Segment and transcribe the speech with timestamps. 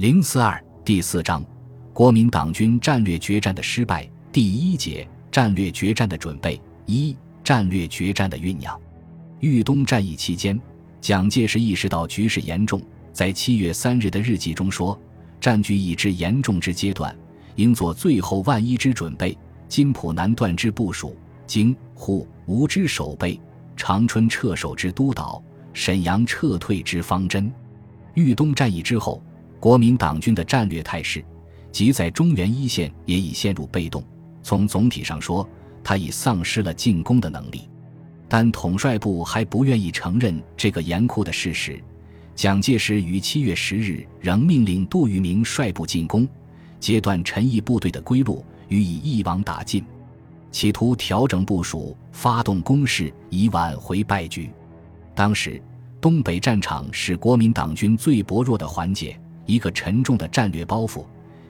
[0.00, 1.44] 零四二第四章，
[1.92, 4.10] 国民党军战略决战的失败。
[4.32, 6.58] 第一节，战略决战的准备。
[6.86, 8.80] 一、战略决战的酝酿。
[9.40, 10.58] 豫东战役期间，
[11.02, 12.80] 蒋介石意识到局势严重，
[13.12, 14.98] 在七月三日的日记中说
[15.38, 17.14] ：“战局已至严重之阶段，
[17.56, 19.36] 应做最后万一之准备。
[19.68, 21.14] 金浦南段之部署，
[21.46, 23.38] 京沪吴之守备，
[23.76, 25.44] 长春撤守之督导，
[25.74, 27.52] 沈阳撤退之方针。”
[28.16, 29.22] 豫东战役之后。
[29.60, 31.22] 国民党军的战略态势，
[31.70, 34.02] 即在中原一线也已陷入被动。
[34.42, 35.46] 从总体上说，
[35.84, 37.68] 他已丧失了进攻的能力。
[38.26, 41.82] 但统帅部还不愿意承认这个严酷的事实。
[42.34, 46.26] 蒋介石于七月十日仍命令杜聿明率部进攻，
[46.78, 49.84] 截断陈毅部队的归路，予以一网打尽，
[50.50, 54.48] 企图调整部署，发动攻势，以挽回败局。
[55.14, 55.60] 当时，
[56.00, 59.20] 东北战场是国民党军最薄弱的环节。
[59.50, 61.04] 一个沉重的战略包袱，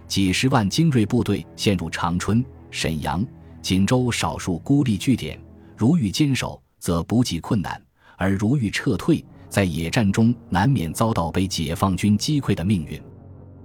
[0.08, 3.22] 几十万精锐部队陷入长春、沈阳、
[3.60, 5.38] 锦州少数孤立据点，
[5.76, 7.74] 如欲坚守，则补给困难；
[8.16, 12.98] 而如欲撤退，在野战中难免遭到被解放军击溃的命运。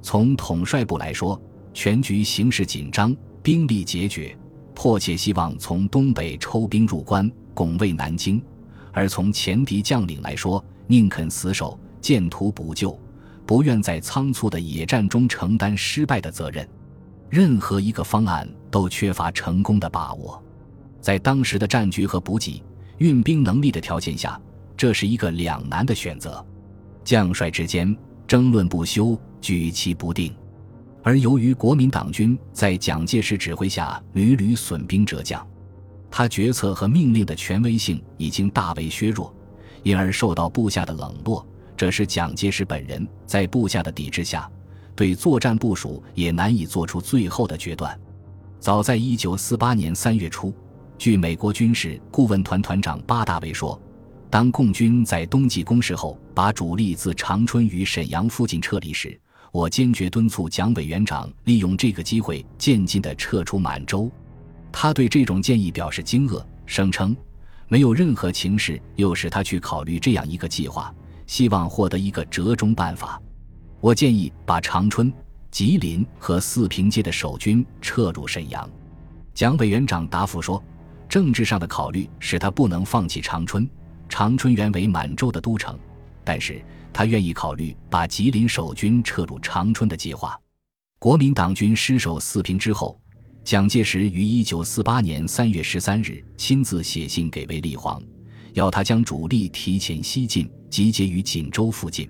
[0.01, 1.41] 从统帅部来说，
[1.73, 4.35] 全局形势紧张，兵力拮据，
[4.73, 8.37] 迫切希望从东北抽兵入关，拱卫南京；
[8.91, 12.99] 而从前敌将领来说，宁肯死守，见图补救。
[13.45, 16.67] 不愿在仓促的野战中承担失败的责任，
[17.29, 20.41] 任何一个方案都缺乏成功的把握。
[20.99, 22.63] 在当时的战局和补给、
[22.97, 24.39] 运兵能力的条件下，
[24.75, 26.43] 这是一个两难的选择。
[27.03, 30.33] 将帅之间争论不休，举棋不定。
[31.03, 35.45] 而由于国民党军在蒋介石指挥下屡屡损兵折将，
[36.09, 39.31] 他决策和命令的权威性已经大为削弱，
[39.83, 41.45] 因而受到部下的冷落。
[41.77, 44.49] 这是蒋介石本人在部下的抵制下，
[44.95, 47.99] 对作战部署也难以做出最后的决断。
[48.59, 50.53] 早在一九四八年三月初，
[50.97, 53.79] 据美国军事顾问团团长巴大维说，
[54.29, 59.19] 当共军在冬季攻势后，把主力自长春与沈阳附近撤离时，
[59.51, 64.09] 我坚决敦促蒋委员长利用这个机会渐进地撤出满洲。
[64.71, 67.15] 他对这种建议表示惊愕，声称
[67.67, 70.93] 没有任何情势诱使他去考虑这样一个计划。
[71.27, 73.21] 希望获得一个折中办法，
[73.79, 75.11] 我建议把长春、
[75.51, 78.69] 吉林和四平街的守军撤入沈阳。
[79.33, 80.63] 蒋委员长答复说，
[81.09, 83.67] 政治上的考虑使他不能放弃长春。
[84.07, 85.77] 长春原为满洲的都城，
[86.23, 90.39] 但是他愿意考虑把吉林守军撤入长春的计划。
[90.99, 92.99] 国民党军失守四平之后，
[93.43, 98.01] 蒋介石于一九四八年三月十三日亲自写信给卫立煌。
[98.55, 102.09] 要他将主力提前西进，集结于锦州附近。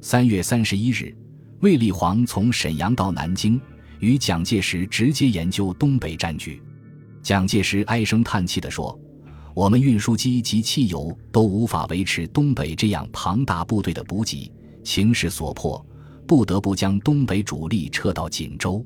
[0.00, 1.14] 三月三十一日，
[1.60, 3.60] 卫立煌从沈阳到南京，
[4.00, 6.60] 与蒋介石直接研究东北战局。
[7.22, 8.98] 蒋介石唉声叹气地说
[9.54, 14.50] ：“我们运输机及汽油都无法维持东北这样庞大部队的补给，
[14.84, 15.84] 形势所迫，
[16.26, 18.82] 不得不将东北主力撤到锦州。”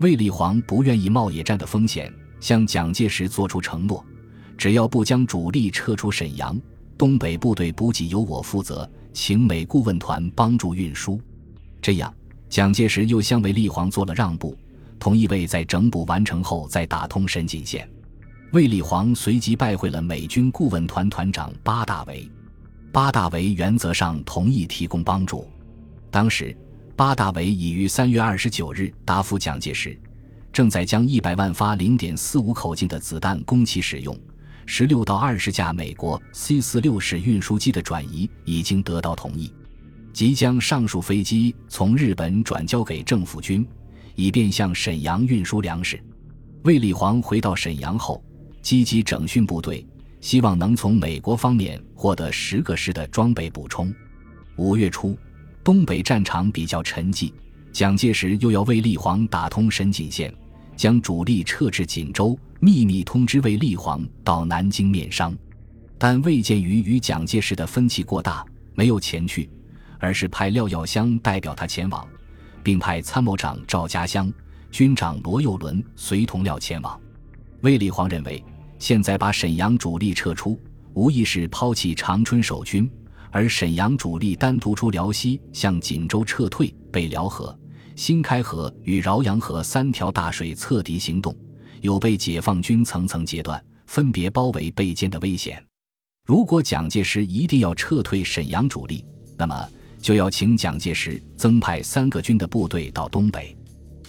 [0.00, 4.04] 卫立煌不愿意冒野战的风险，向蒋介石作出承诺。
[4.56, 6.58] 只要不将主力撤出沈阳，
[6.96, 11.20] 东北部队补给由我负责，请美顾问团帮助运输。
[11.82, 12.12] 这样，
[12.48, 14.56] 蒋介石又向卫立煌做了让步，
[14.98, 17.88] 同意为在整补完成后再打通沈锦线。
[18.52, 22.28] 卫立煌随即拜会了美军顾问团团长巴大维，
[22.92, 25.46] 巴大维原则上同意提供帮助。
[26.10, 26.56] 当时，
[26.94, 29.98] 巴大维已于三月二十九日答复蒋介石，
[30.50, 34.18] 正在将一百万发零点四五口径的子弹供其使用。
[34.68, 39.50] 十六到二十架美国 C 四六式运输机的转移已经得到同意，
[40.12, 43.66] 即将上述飞机从日本转交给政府军，
[44.16, 46.02] 以便向沈阳运输粮食。
[46.64, 48.22] 卫立煌回到沈阳后，
[48.60, 49.86] 积极整训部队，
[50.20, 53.94] 希望能从美国方面获得十个师的装备补充。
[54.56, 55.16] 五月初，
[55.62, 57.32] 东北战场比较沉寂，
[57.72, 60.34] 蒋介石又要卫立煌打通沈锦线。
[60.76, 65.34] 将主力撤至锦州，秘密通知卫立煌到南京面商，
[65.98, 68.44] 但魏建于与蒋介石的分歧过大，
[68.74, 69.48] 没有前去，
[69.98, 72.06] 而是派廖耀湘代表他前往，
[72.62, 74.30] 并派参谋长赵家湘、
[74.70, 77.00] 军长罗佑伦随同廖前往。
[77.62, 78.44] 卫立煌认为，
[78.78, 80.60] 现在把沈阳主力撤出，
[80.92, 82.88] 无疑是抛弃长春守军，
[83.30, 87.58] 而沈阳主力单独出辽西向锦州撤退，被辽河。
[87.96, 91.34] 新开河与饶阳河三条大水侧敌行动，
[91.80, 95.60] 有被解放军层层截断、分别包围被歼的危险。
[96.26, 99.02] 如果蒋介石一定要撤退沈阳主力，
[99.38, 103.56] 那么就要请蒋介石增派三个军的部队到东北。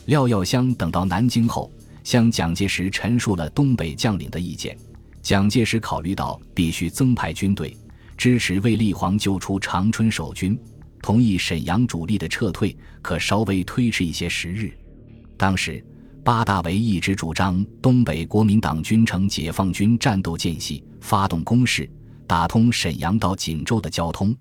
[0.07, 1.71] 廖耀湘等到南京后，
[2.03, 4.77] 向蒋介石陈述了东北将领的意见。
[5.21, 7.75] 蒋介石考虑到必须增派军队，
[8.17, 10.59] 支持卫立煌救出长春守军，
[11.01, 14.77] 同意沈阳主力的撤退，可稍微推迟一些时日。
[15.37, 15.83] 当时，
[16.23, 21.89] 八大为一直主张东北国民党军乘解放军战斗间隙发动攻势，
[22.25, 24.35] 打通沈阳到锦州的交通。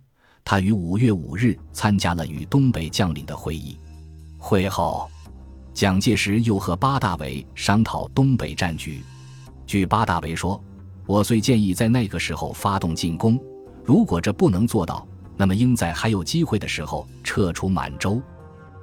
[0.45, 3.79] 他于五月五日参加了与东北将领的会议。
[4.39, 5.09] 会后，
[5.75, 9.03] 蒋介石又和八大为商讨东北战局。
[9.67, 10.63] 据八大为说。
[11.09, 13.41] 我虽建议在那个时候发动进攻，
[13.85, 15.07] 如果这不能做到，
[15.37, 18.21] 那么应在还有机会的时候撤出满洲。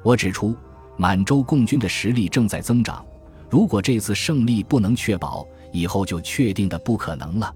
[0.04, 0.56] 我指出，
[0.98, 3.06] 满洲共军的实力正在增长，
[3.50, 7.54] 如果这次胜利不能确保，以后就确定的不可能了。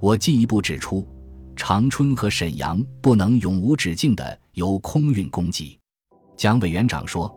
[0.00, 1.06] 我进一步指出，
[1.56, 5.78] 长春和沈阳不能永无止境的由空运攻击。
[6.36, 7.34] 蒋委员长说，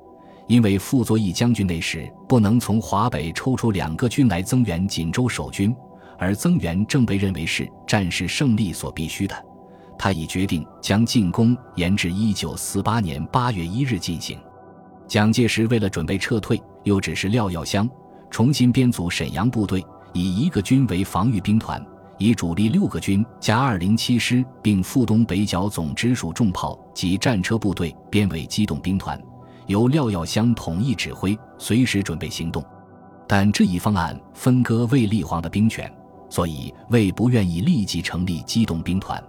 [0.47, 5.75] 因为傅作义将军那时不能从华北抽出两个军来增援锦州守军。
[6.19, 9.35] 而增援正被认为是战事胜利所必须的，
[10.03, 14.35] 他已决定将进攻延至一九四八年八月一日进行。
[15.07, 17.87] 蒋介石为了准备撤退，又指示廖耀湘
[18.31, 21.79] 重新编组沈阳部队，以一个军为防御兵团，
[22.17, 29.21] 以主力六个军加二零七师，并副东北角总直属重炮及战车部队编为机动兵团，
[29.67, 32.65] 由廖耀湘统一指挥，随时准备行动。
[33.27, 35.87] 但这一方案分割卫立煌的兵权。
[36.27, 39.23] 所以，魏不愿意立即成立机动兵团。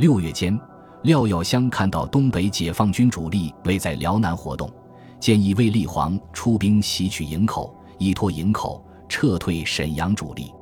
[0.00, 0.58] 六月间，
[1.02, 4.72] 廖耀湘看到东北解放军主力围在辽南活动，
[5.20, 10.54] 建议卫立煌出兵袭取营口，依托营口撤退沈阳主力。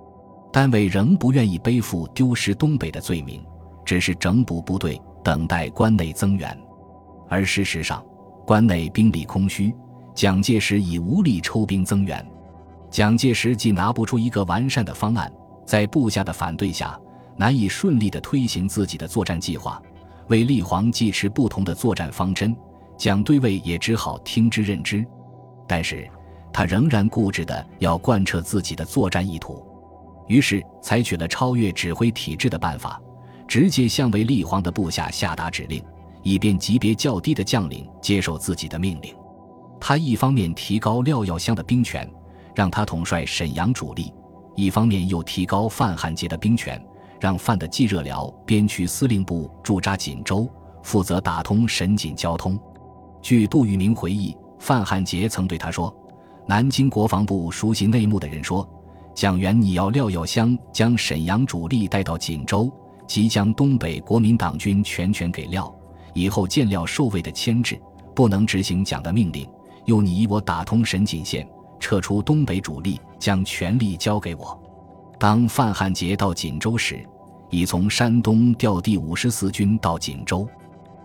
[0.53, 3.41] 单位仍不愿意背负丢失东北的罪名，
[3.85, 6.59] 只是整补部队，等待关内增援。
[7.29, 8.05] 而事实上，
[8.45, 9.73] 关内兵力空虚，
[10.17, 12.29] 蒋介石已无力抽兵增援。
[12.91, 15.33] 蒋介石既拿不出一个完善的方案。
[15.65, 16.99] 在部下的反对下，
[17.39, 19.81] 难以顺利地推行自己的作战计划。
[20.29, 22.55] 卫立煌既持不同的作战方针，
[22.99, 25.07] 蒋对卫也只好听之任之。
[25.67, 26.07] 但是，
[26.53, 29.65] 他仍然固执地要贯彻自己的作战意图，
[30.27, 33.01] 于是采取了超越指挥体制的办法，
[33.47, 35.83] 直接向卫立煌的部下下达指令，
[36.23, 39.15] 以便级别较低的将领接受自己的命令。
[39.81, 42.11] 他一方面提高廖耀湘的兵权，
[42.55, 44.13] 让他统帅沈阳主力。
[44.57, 46.85] 一方面又提高范汉杰的兵权，
[47.21, 50.49] 让范的冀热辽边区司令部驻扎锦州，
[50.83, 52.59] 负责打通沈锦交通。
[53.21, 55.95] 据杜聿明回忆，范汉杰曾对他说
[56.47, 58.69] ：“南京国防部熟悉内幕的人说，
[59.15, 62.73] 蒋元你要廖耀湘将沈阳主力带到锦州，
[63.07, 65.75] 即将东北国民党军全权给廖，
[66.15, 67.81] 以后见廖受位的牵制，
[68.15, 69.49] 不能执行蒋的命令，
[69.87, 71.49] 又你我打通沈锦线。”
[71.81, 74.61] 撤出东北主力，将权力交给我。
[75.19, 77.05] 当范汉杰到锦州时，
[77.51, 80.49] 已从山东调第五十四军到锦州。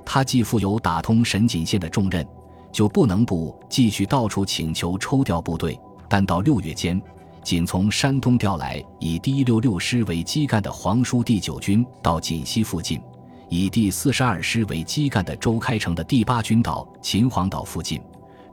[0.06, 2.25] 他既负有打通沈锦线的重任，
[2.71, 5.80] 就不能不继续到处请求抽调部队。
[6.07, 7.01] 但到六月间，
[7.42, 13.01] 仅从山东调来以第一六六师为基干的黄书第九军到锦西附近，
[13.50, 18.00] 以第四十二师为基干的周开成的第八军到秦皇岛附近。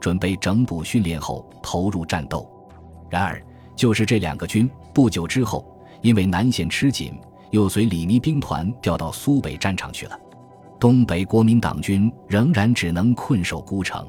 [0.00, 2.48] 准备整补训练后投入战斗，
[3.10, 3.44] 然而
[3.76, 5.64] 就是这两个军不久之后，
[6.02, 7.12] 因为南线吃紧，
[7.50, 10.18] 又随李弥兵团调到苏北战场去了。
[10.78, 14.06] 东北国民党军仍然只能困守孤城。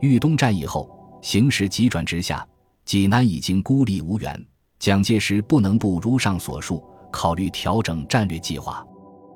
[0.00, 0.88] 豫东战役后，
[1.20, 2.46] 形势急转直下，
[2.84, 4.46] 济南已经孤立无援。
[4.78, 8.86] 蒋介石不能不如上所述，考虑调整战略计划。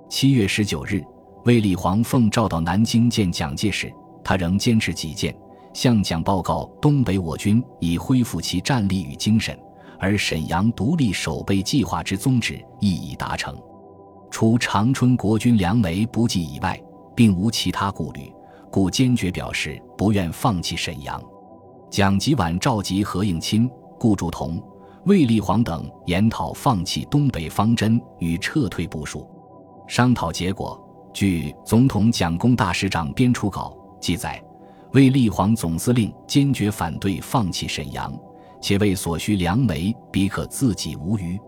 [0.08, 1.02] 七月十九日，
[1.44, 5.34] 卫立煌奉召到南京见蒋介石，他仍坚持己见。
[5.72, 9.58] 向蒋报告，东北我军已恢复其战力与精神，
[10.00, 13.56] 而沈阳独立守备计划之宗旨亦已达成。
[14.30, 16.80] 除长春国军粮煤不济以外，
[17.14, 18.32] 并无其他顾虑，
[18.70, 21.22] 故坚决表示不愿放弃沈阳。
[21.90, 24.62] 蒋吉晚召集何应钦、顾祝同、
[25.04, 29.28] 卫立煌等研讨放弃东北方针与撤退部署。
[29.86, 30.80] 商讨结果，
[31.12, 34.42] 据总统蒋公大使长编初稿记载。
[34.92, 38.12] 卫立煌总司令坚决反对放弃沈阳，
[38.60, 41.38] 且为所需粮秣彼可自给无余。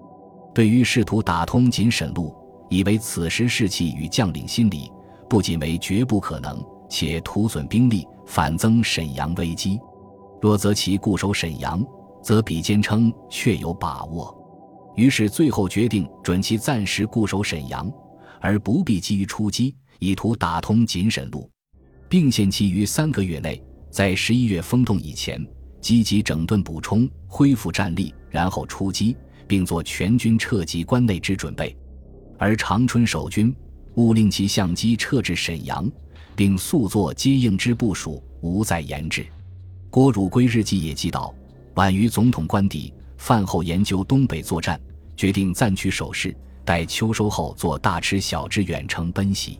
[0.55, 2.35] 对于试图打通锦沈路，
[2.69, 4.91] 以为此时士气与将领心理
[5.29, 9.81] 不仅为绝不可能，且徒损兵力，反增沈阳危机。
[10.41, 11.85] 若择其固守沈阳，
[12.23, 14.37] 则彼坚称确有把握。
[14.95, 17.91] 于是最后决定准其暂时固守沈阳，
[18.41, 21.49] 而不必急于出击，以图打通锦沈路，
[22.11, 25.43] 并限其于三个月内，在十一月封冻以前，
[25.83, 31.77] 积极整顿补充，恢复战力，然后出击，并做全军撤籍关内之准备。
[32.39, 33.55] 而长春守军
[33.97, 35.91] 勿令其相机撤至沈阳，
[36.37, 39.27] 并速作接应之部署，无再言之。
[39.91, 41.35] 郭汝瑰日记也记道：
[41.75, 44.81] 晚于总统官邸，饭后研究东北作战，
[45.17, 46.35] 决定暂取守势，
[46.65, 49.59] 待秋收后做大吃小之远程奔袭。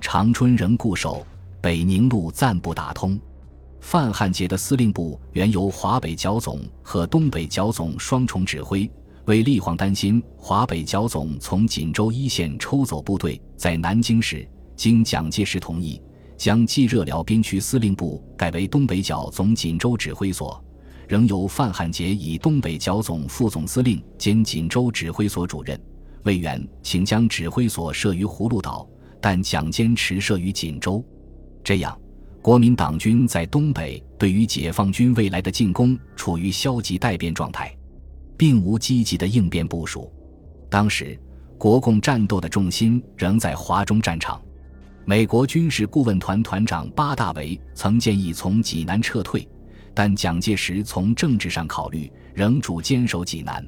[0.00, 1.24] 长春仍固守，
[1.60, 3.16] 北宁路暂不打通。
[3.82, 8.88] 范汉杰的司令部原由华北剿总和东北剿总双重指挥，
[9.24, 16.00] 为立晃担心华北剿总从锦州一线抽走部队，在南京时，经蒋介石同意，
[16.38, 20.64] 将冀热辽边区司令部改为东北剿总锦州指挥所，
[21.08, 25.78] 仍由范汉杰以东北剿总副总司令兼锦州指挥所主任。
[26.22, 28.88] 魏源请将指挥所设于葫芦岛。
[29.20, 31.04] 但蒋坚持设于锦州，
[31.62, 31.96] 这样，
[32.42, 37.72] 国民党军在东北对于解放军未来的进攻处于消极待变状态，
[38.36, 40.12] 并无积极的应变部署。
[40.68, 41.16] 当时，
[41.56, 44.42] 国共战斗的重心仍在华中战场。
[45.04, 49.48] 美国军事顾问团团长巴大维曾建议从济南撤退，
[49.94, 53.64] 但蒋介石从政治上考虑，仍主坚守济南。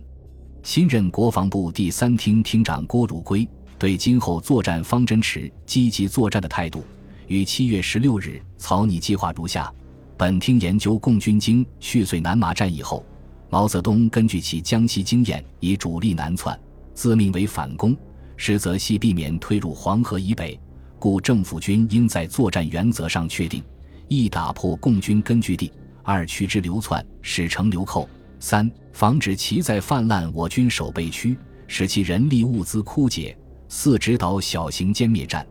[0.64, 3.48] 新任国防部第三厅厅长郭汝瑰。
[3.76, 6.82] 对今后作战方针持积极作战的态度，
[7.26, 9.72] 于七月十六日草拟计划如下：
[10.16, 13.04] 本厅研究共军经续遂南马战役后，
[13.50, 16.58] 毛泽东根据其江西经验，以主力南窜，
[16.92, 17.96] 自命为反攻，
[18.36, 20.58] 实则系避免退入黄河以北，
[20.98, 23.62] 故政府军应在作战原则上确定：
[24.08, 25.70] 一、打破共军根据地；
[26.02, 33.36] 二、驱之流窜，使城流寇；三、防止其在泛滥我军守备区，使其人力物资枯竭。
[33.66, 35.44] 四指导小型歼灭战，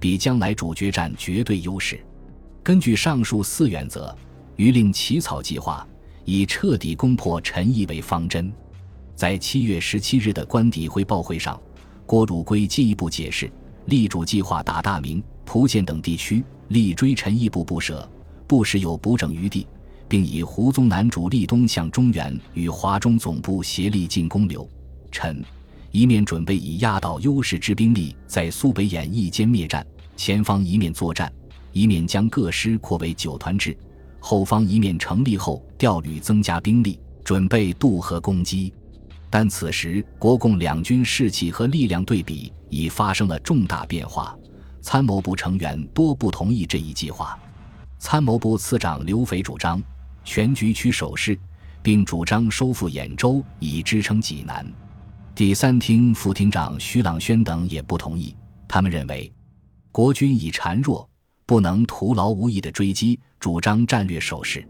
[0.00, 1.98] 比将来主决战绝对优势。
[2.62, 4.14] 根据上述四原则，
[4.56, 5.86] 余令起草计划，
[6.24, 8.52] 以彻底攻破陈毅为方针。
[9.14, 11.60] 在七月十七日的官邸汇报会上，
[12.06, 13.50] 郭汝瑰进一步解释，
[13.86, 18.08] 力主计划打大明、蒲县等地区，力追陈毅部不舍，
[18.46, 19.66] 不时有补整余地，
[20.08, 24.68] 并以胡宗南主力东向中原，与华中总部协力进攻刘、
[25.10, 25.42] 陈。
[25.90, 31.32] 一面准备以压倒优势之兵力在苏北演一歼灭战，前方一面作战，
[31.72, 33.72] 一面将各师扩为九团制；
[34.20, 38.72] 后方一面成立后调旅增加兵力，准备渡河攻击。
[39.30, 44.36] 但此时国共两军士气和力量对比已发生了重大变化，
[44.80, 47.38] 参谋部成员多不同意这一计划。
[47.98, 49.82] 参谋部次长刘斐主张
[50.24, 51.38] 全局取守势，
[51.82, 54.66] 并主张收复兖州以支撑济南。
[55.38, 58.34] 第三厅副厅长徐朗轩等也不同意，
[58.66, 59.32] 他们认为，
[59.92, 61.08] 国军已孱弱，
[61.46, 64.68] 不能徒劳无益的追击，主张战略守势。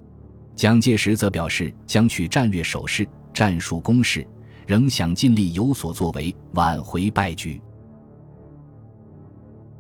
[0.55, 4.29] 蒋介石则表示将取战略守势，战术攻势，
[4.67, 7.59] 仍想尽力有所作为，挽回败局。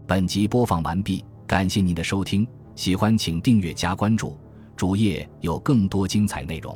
[0.07, 4.39] 本集播放完毕，感谢您的收听，喜欢请订阅加关注，
[4.75, 6.75] 主页有更多精彩内容。